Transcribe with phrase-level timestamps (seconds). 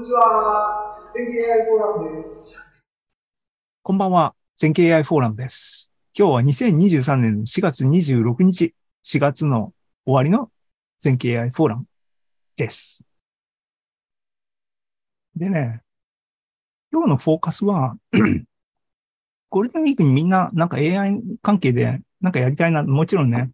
[0.00, 0.96] にちは。
[1.14, 2.66] 全経 AI フォーラムです。
[3.82, 4.34] こんばんは。
[4.56, 5.92] 全経 AI フォーラムです。
[6.18, 8.74] 今日は2023年の4月26日、
[9.04, 9.74] 4月の
[10.06, 10.50] 終わりの
[11.02, 11.84] 全経 AI フォーラム
[12.56, 13.04] です。
[15.36, 15.82] でね、
[16.90, 17.94] 今日のフォーカスは
[19.50, 23.50] ゴールデンウィークにみんななんか AI 関係でなんかやりたいな、もちろんね、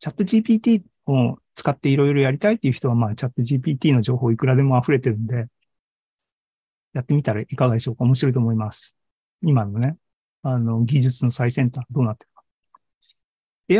[0.00, 5.46] チャット GPT を使っていろいろやりたいっていう人は、まあ、チャット GPT の情報いくらでも溢れてるんで、
[6.92, 8.96] やってみたらいかがでしょうか面白いと思います。
[9.42, 9.96] 今のね、
[10.42, 12.44] あの、技術の最先端、どうなってるか。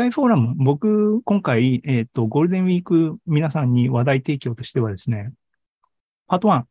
[0.03, 5.31] AI フォーラム、僕、今回、えっ、ー、と、ゴールデンウィーク皆さんに話題提供としてはですね、
[6.27, 6.65] パート1、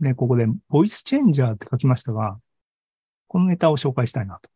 [0.00, 2.40] ね、ここで、ボイスチェンジャーって書きましたが、
[3.28, 4.50] このネタを紹介したいなと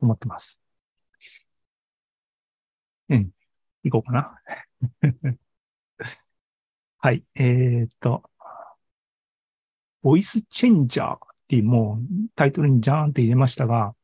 [0.00, 0.60] 思ってます。
[3.08, 3.33] うん。
[3.84, 4.38] いこうかな。
[6.98, 7.24] はい。
[7.34, 8.22] えー、っと、
[10.02, 12.04] ボイスチェンジャーっていうもう
[12.34, 13.94] タイトルにジャーンって入れましたが、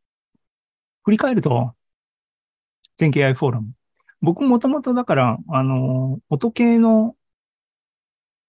[1.04, 1.74] 振り返ると、
[2.96, 3.72] 全経 AI フォーラム。
[4.20, 7.16] 僕もともとだから、あの、音系の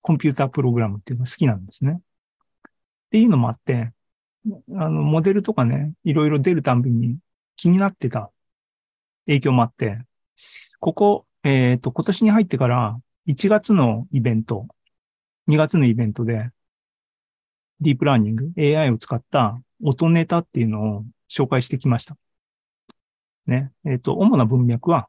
[0.02, 2.02] コンピュータープログラムっていうのが好きなんですね。
[2.02, 2.02] っ
[3.12, 3.94] ていうのもあって、
[4.76, 7.18] あの、モデルとかね、いろいろ出るたんびに
[7.56, 8.32] 気になってた
[9.26, 10.00] 影響もあって、
[10.82, 14.68] ここ、えっ、ー、と、今年に入ってから1月のイベント、
[15.48, 16.50] 2月のイベントで、
[17.82, 22.18] ディープラーニング、AI を使った音ネタっていうのを紹介してきました。
[23.46, 23.72] ね。
[23.86, 25.08] えっ、ー、と、主な文脈は、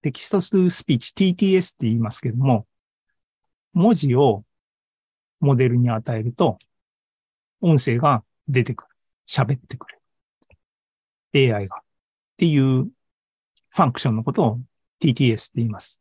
[0.00, 2.68] テキストススピーチ、TTS って言いますけども、
[3.72, 4.44] 文字を
[5.40, 6.58] モデルに与えると、
[7.60, 8.96] 音声が出てくる。
[9.26, 9.88] 喋ってく
[11.34, 11.52] る。
[11.52, 11.78] AI が。
[11.78, 11.80] っ
[12.36, 12.88] ていう
[13.74, 14.60] ファンクションのことを
[15.00, 16.00] TTS って言います。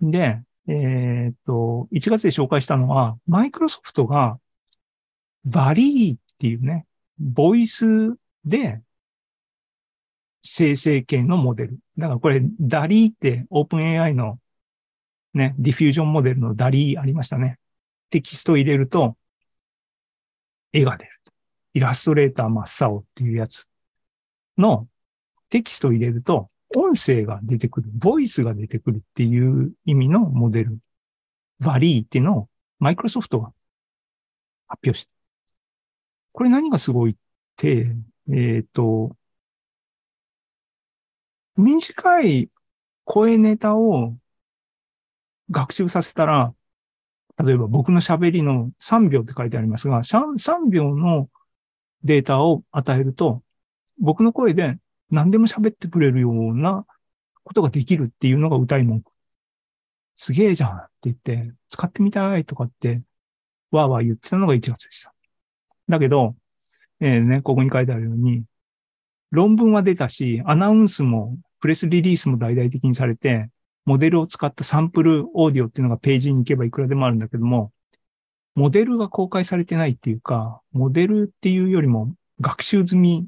[0.00, 4.38] で、えー、っと、1月で紹介したのは、マイクロソフトが
[5.44, 6.86] VALL-E っていうね、
[7.18, 7.86] ボイス
[8.44, 8.80] で
[10.42, 11.78] 生成系のモデル。
[11.98, 14.40] だからこれ、 DALL-E ってオープン AI の
[15.34, 17.58] ね、ディフュージョンモデルの DALL-E ありましたね。
[18.10, 19.16] テキストを入れると、
[20.72, 21.10] 絵が出る。
[21.74, 23.68] イラストレーター真っ青っていうやつ
[24.56, 24.88] の
[25.50, 30.78] テキストを入れると、音声が出てくる、ボイスが出てくるっていう意味のモデル、
[31.60, 32.48] バリーっていうのを
[32.78, 33.52] マイクロソフトが
[34.66, 35.12] 発表した。
[36.32, 37.16] これ何がすごいっ
[37.56, 37.96] て、
[38.28, 39.16] えっ、ー、と、
[41.56, 42.50] 短い
[43.04, 44.16] 声ネタを
[45.50, 46.54] 学習させたら、
[47.42, 51.30] 例えば僕の喋りの3秒って書いてありますが、3秒の
[52.04, 53.42] データを与えると、
[53.98, 54.78] 僕の声で
[55.10, 56.84] 何でも喋ってくれるような
[57.44, 59.12] ことができるっていうのが歌い文句。
[60.16, 63.02] すげえじゃんって言って、使ってみたいとかって、
[63.70, 65.14] わーわー言ってたのが1月でした。
[65.88, 66.34] だけど、
[67.00, 68.44] えー、ね、ここに書いてあるように、
[69.30, 73.50] 論文は出たし、アナウンスも、プレスリリースも大々的にされて、
[73.84, 77.72] モデルを使ったサンプルオーディオっていうのがページに行けばいくらでもあるんだけども、
[78.54, 83.26] モデルが公開されてないっていうか、モデルっていうよりも学習済み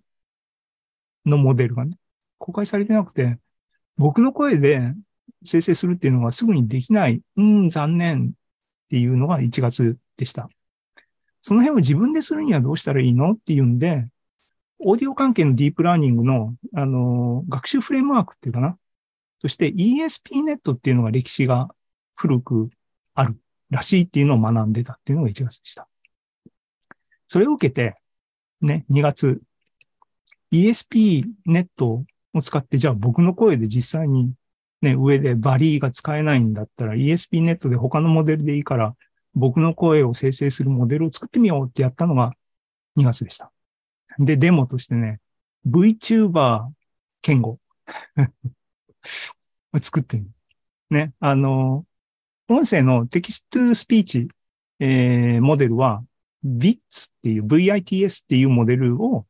[1.28, 1.96] のモデルがね、
[2.38, 3.38] 公開されてなくて、
[3.96, 4.94] 僕の声で
[5.44, 8.30] 生成するっていうのがすぐにできない、うん、残念っ
[8.90, 10.48] ていうのが1月でした。
[11.40, 14.06] その辺を自分でするにはどうしたらいいのっていうんで、
[14.80, 18.78] オーディオ関係のディープラーニングの、あの、学習フレームワークっていうかな。
[19.40, 21.68] そして ESPNet っていうのが歴史が
[22.14, 22.70] 古く
[23.14, 23.36] ある
[23.70, 25.88] らしいっていうのを学んでたっていうのが1月でした。
[27.26, 27.96] それを受けて、
[28.60, 29.40] ね、2月
[30.52, 32.04] ESP ネット
[32.34, 34.32] を使って、じゃあ僕の声で実際に
[34.80, 38.94] ね、上でバリーが使えないんだったら ESP ネットで他のモデルでいいから
[39.34, 42.32] 僕の声を生成するモデルを作ってみようってやったのが
[42.96, 43.52] 2月でした。
[44.18, 45.20] で、デモとしてね、
[45.66, 46.68] VTuber
[47.22, 47.58] 言語
[49.80, 50.30] 作ってみる。
[50.90, 51.84] ね、あの、
[52.48, 54.28] 音声のテキストスピーチ、
[54.78, 56.02] えー、モデルは
[56.44, 56.78] VITS っ
[57.22, 59.26] ていう VITS っていうモデルを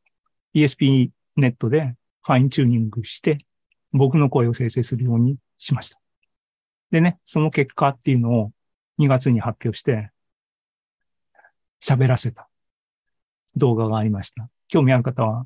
[0.53, 3.37] ESP ネットでファインチューニングして、
[3.91, 5.99] 僕の声を生成するようにしました。
[6.91, 8.51] でね、その結果っていうのを
[8.99, 10.11] 2月に発表して、
[11.81, 12.49] 喋らせた
[13.55, 14.49] 動画がありました。
[14.67, 15.45] 興味ある方は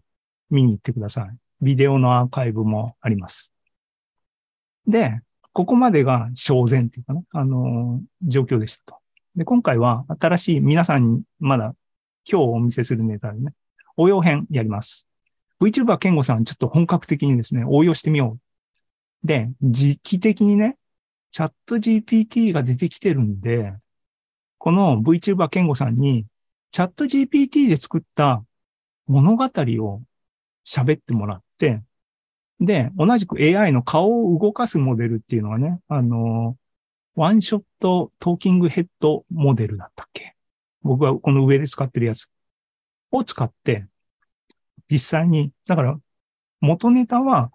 [0.50, 1.38] 見に行ってください。
[1.62, 3.54] ビデオのアーカイブもあります。
[4.88, 5.22] で、
[5.54, 8.98] ここまでが焦然っていうかね、あのー、状況でしたと。
[9.36, 11.76] で、今回は新しい皆さんにまだ
[12.30, 13.54] 今日お見せするネタでね、
[13.98, 15.07] 応用編やります。
[15.62, 18.38] VTuber 健吾さん、ちょっと本格的にですね、応用してみよ
[19.24, 19.28] う。
[19.28, 20.78] で、時期的にね、
[21.31, 23.74] チャット GPT が出てきてるんで、
[24.57, 26.25] この VTuber ケンゴさんに、
[26.72, 28.44] チャット GPT で作った
[29.07, 30.01] 物語を
[30.66, 31.81] 喋ってもらって、
[32.60, 36.57] で、同じく AI の顔を動かすモデルっていうのはね、あの、
[37.16, 40.36] ワンショットトーキングヘッドモデルだったっけ？
[40.81, 42.28] 僕はこの上で使ってるやつ
[43.13, 43.88] を使って、
[44.92, 45.98] 実際に、だから
[46.60, 47.51] 元ネタは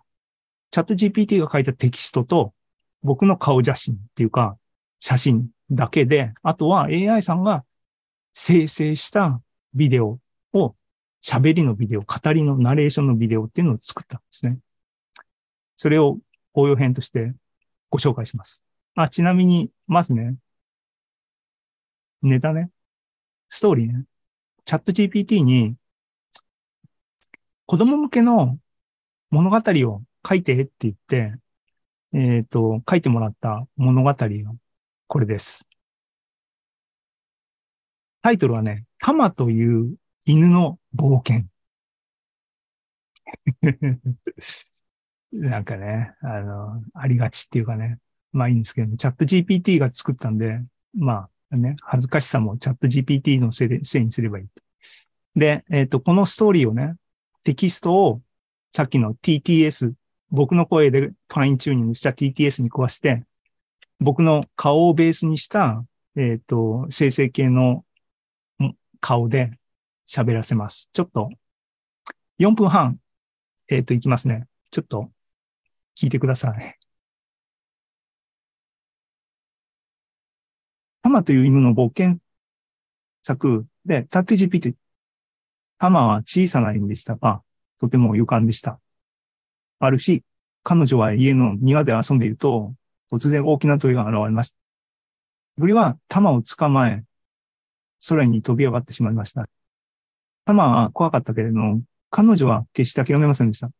[0.70, 2.54] チャット GPT が書いたテキストと
[3.02, 4.56] 僕の顔写真っていうか
[5.00, 7.64] 写真だけで、あとは AI さんが
[8.32, 9.40] 生成した
[9.74, 10.18] ビデオ
[10.52, 10.74] を
[11.22, 14.58] 喋りのビデオ、語りのナレーションのビデオっていうのを作ったんですね。
[15.76, 16.18] それを
[16.54, 17.32] 応用編として
[17.90, 18.64] ご紹介します。
[18.94, 20.36] あ、ちなみに、まずね、
[22.22, 22.70] ネタね、
[23.48, 24.04] ストーリーね、
[24.68, 25.76] チャット GPT に
[27.64, 28.58] 子供向けの
[29.30, 31.32] 物語を書いてって言って、
[32.12, 34.26] えっ、と、書いてもらった物語が
[35.06, 35.66] これです。
[38.20, 41.46] タイトルはね、タマという犬の冒険。
[45.32, 47.98] なんかね、あの、ありがちっていうかね。
[48.32, 50.60] まあいいんですけど、チャット GPT が作ったんで、
[50.92, 54.46] まあね、恥ずかしさもチャット GPT のせいで、せいにすればいい。
[55.34, 56.94] で、えっ、と、このストーリーをね、
[57.44, 58.20] テキストを
[58.72, 59.92] さっきの TTS、
[60.30, 63.24] 僕の声でファインチューニングした TTS に壊して、
[64.00, 65.84] 僕の顔をベースにした、
[66.16, 67.84] えっ、と、生成系の
[69.00, 69.52] 顔で
[70.06, 70.90] 喋らせます。
[70.92, 71.30] ちょっと、
[72.38, 72.98] 4分半、
[73.68, 74.46] えっ、と、いきますね。
[74.70, 75.10] ちょっと、
[75.96, 76.77] 聞いてください。
[81.18, 82.18] マという犬の冒険
[83.22, 84.74] 作で、タット GPT。
[85.78, 87.42] タマは小さな犬でしたが、
[87.80, 88.80] とても勇敢でした。
[89.80, 90.22] ある日、
[90.62, 92.74] 彼女は家の庭で遊んでいると、
[93.10, 94.56] 突然大きな鳥が現れました。
[95.58, 97.04] 鳥はタマを捕まえ、
[98.08, 99.48] 空に飛び上がってしまいました。
[100.44, 103.70] タマは怖かったけれども、彼女は決して諦めませんでした。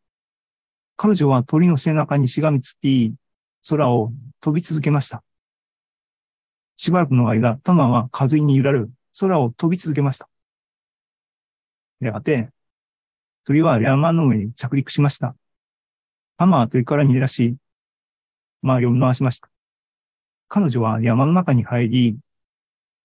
[0.97, 3.13] 彼女は鳥の背中にしがみつき、
[3.69, 5.23] 空を飛び続けました。
[6.81, 8.89] しばらくの間、タマは風に揺られる
[9.19, 10.29] 空を飛び続けました。
[11.99, 12.51] やがて、
[13.43, 15.35] 鳥は山の上に着陸しました。
[16.37, 17.57] タマは鳥から逃げ出し、
[18.63, 19.49] 周りを見回しました。
[20.47, 22.17] 彼女は山の中に入り、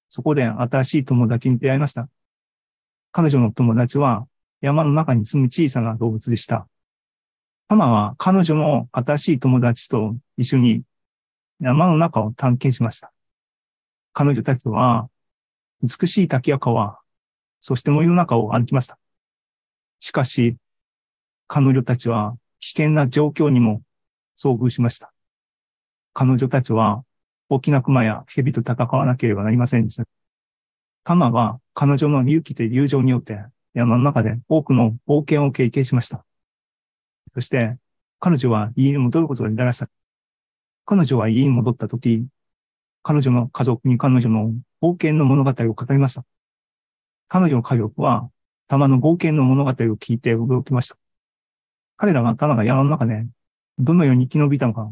[0.09, 2.09] そこで新しい友達に出会いました。
[3.11, 4.29] 彼女の友達は
[4.61, 6.69] 山の中に住む小さな動物でした。
[7.69, 10.85] タマは彼女の新しい友達と一緒に
[11.59, 13.14] 山の中を探検しました。
[14.15, 15.11] 彼女たちは
[15.83, 16.99] 美しい滝や川、
[17.61, 18.99] そして森の中を歩きました。
[19.99, 20.57] しかし、
[21.49, 23.83] 彼女たちは危険な状況にも
[24.39, 25.13] 遭遇しました。
[26.15, 27.05] 彼女たちは
[27.49, 30.05] 大きな熊や蛇と戦わなければなりませんでした。
[31.03, 33.45] タマは彼女の勇気と友情によって
[33.75, 36.25] 山の中で多くの冒険を経験しました。
[37.35, 37.77] そして、
[38.21, 39.91] 彼女は家に戻ることができました。
[40.87, 42.25] 彼女は家に戻ったとき、
[43.05, 46.25] 彼女の家族に彼女の冒険の物語を語りました。
[47.29, 48.31] 彼女の家族は、
[48.67, 50.97] タマの冒険の物語を聞いて驚きました。
[51.99, 53.27] 彼らがタマが山の中で
[53.79, 54.91] どのように生き延びたのか、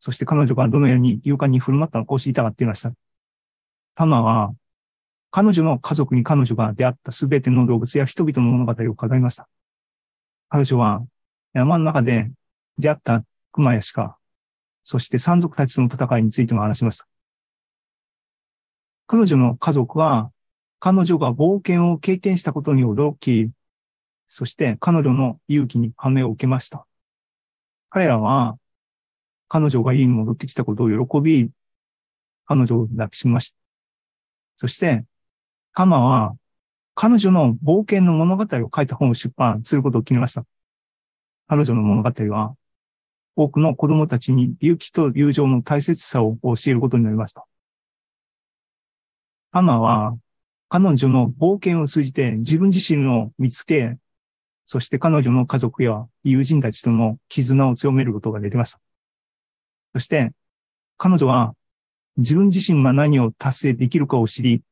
[0.00, 2.92] そして彼女がどのように勇敢に振る舞ったのかを知りたがっていました。
[3.94, 4.52] タマは、
[5.30, 9.48] 彼女の家族に彼女が出会ったすべての動物や人々の物語を語りました。
[10.48, 11.02] 彼女は
[11.54, 12.32] 山の中で
[12.76, 14.16] 出会った熊や鹿、
[14.82, 17.06] そして山賊たちとの戦いについても話しました。
[19.12, 20.32] 彼女の家族は、
[20.80, 23.50] 彼女が冒険を経験したことに驚き、
[24.30, 26.86] そして彼女の勇気に羽を受けました。
[27.90, 28.56] 彼らは、
[29.48, 31.50] 彼女が家に戻ってきたことを喜び、
[32.46, 33.58] 彼女を抱きしました。
[34.56, 35.04] そして、
[35.72, 36.34] ハマは、
[36.94, 40.46] 彼女の冒険の物語を書いた本を出版することを決めました。
[41.48, 42.56] 彼女の物語は、
[43.36, 47.46] 多くの子供たちに勇気と友情の大切さを教えることになりました。
[49.52, 50.16] ハマは、
[50.70, 53.98] 彼女の冒険を通じて自分自身を見つけ、
[54.64, 58.80] そして彼女の家族や友人たちとの絆を強めることができました。
[59.92, 60.32] そして、
[60.96, 61.54] 彼女は
[62.16, 64.62] 自分自身が何を達成できるかを知り、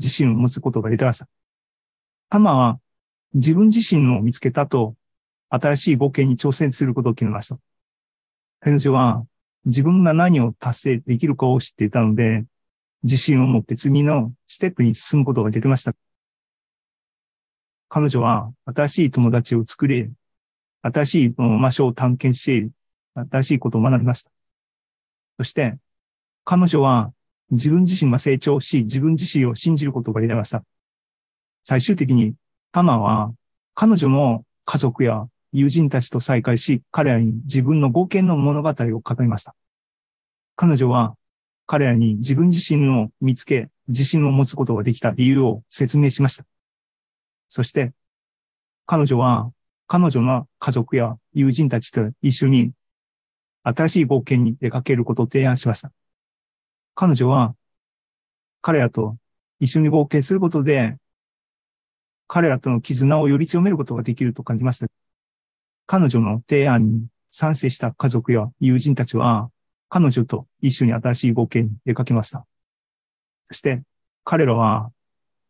[0.00, 1.28] 自信を持つことができました。
[2.28, 2.80] ハマは
[3.34, 4.96] 自分自身を見つけたと、
[5.48, 7.56] 新しい冒険に挑戦することを決めました。
[8.58, 9.24] 彼女は
[9.64, 12.44] 自分が何を達成できるかを知っていたので、
[13.02, 15.94] 自信を持って次のステップに進むことができました。
[17.88, 20.10] 彼女は新しい友達を作り、
[20.82, 22.70] 新しい場所を探検し、
[23.14, 24.30] 新しいことを学びました。
[25.38, 25.78] そして、
[26.44, 27.12] 彼女は
[27.50, 30.64] 自分自身が成長し、自分自身を信じることができました。
[31.64, 32.34] 最終的に、
[32.72, 33.32] タマは
[33.74, 39.54] 彼女の家族や友人たちと再会し、彼らに自分の冒険の物語を語りました。
[40.56, 41.14] 彼女は
[41.68, 46.46] 彼らに自分自身を見つけ、自信を持つことができた理由を説明しました。
[47.46, 47.92] そして、
[48.86, 49.52] 彼女は
[49.86, 52.72] 彼女の家族や友人たちと一緒に
[53.64, 55.92] 新しい冒険に出かけることを提案しました。
[56.94, 57.54] 彼女は
[58.62, 59.18] 彼らと
[59.60, 60.96] 一緒に冒険することで、
[62.28, 64.86] 彼らとの絆をより強めることができると感じました。
[65.86, 69.50] 彼女の提案に賛成した家族や友人たちは、
[69.88, 72.46] 彼女と一緒に新しい冒険に出かけました。
[73.48, 73.82] そして、
[74.24, 74.92] 彼らは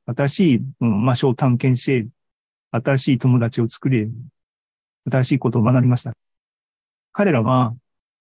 [0.06, 2.08] 新しい場所を探検し、
[2.70, 4.08] 新しい友達を作り、
[5.10, 6.14] 新しいことを学びました。
[7.12, 7.74] 彼らは、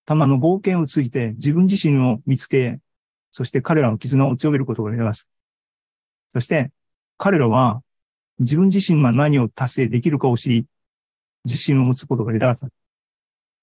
[0.05, 2.79] たまの冒険を通じて自分自身を見つけ、
[3.29, 5.29] そして彼らの絆を強めることができます。
[6.33, 6.71] そして、
[7.17, 7.83] 彼らは
[8.39, 10.65] 自分自身が何を達成できるかを知り、
[11.45, 12.67] 自信を持つことができました。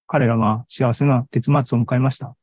[0.07, 2.35] 彼らは幸せな結末を迎えました。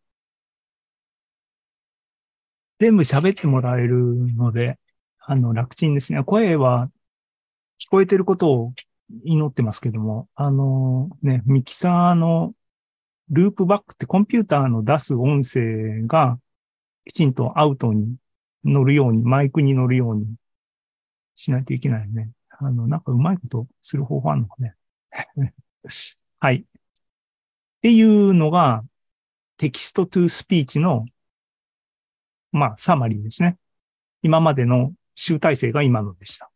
[2.82, 3.96] 全部喋ってもらえる
[4.34, 4.76] ので、
[5.20, 6.24] あの、楽ちんですね。
[6.24, 6.90] 声は
[7.80, 8.72] 聞こえてることを
[9.22, 12.54] 祈ってますけども、あのね、ミキサーの
[13.30, 16.40] ループバックってコンピューターの出す音声が
[17.04, 18.16] きちんとアウトに
[18.64, 20.26] 乗るように、マイクに乗るように
[21.36, 22.32] しないといけないよね。
[22.58, 24.74] あの、なんかうまいことする方法あるのかね。
[26.40, 26.56] はい。
[26.56, 26.64] っ
[27.80, 28.84] ていうのが
[29.56, 31.06] テキストトゥースピーチの
[32.52, 33.56] まあ、サマリーですね。
[34.22, 36.51] 今までの集大成が今のでした。